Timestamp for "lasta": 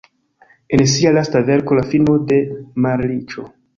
1.17-1.41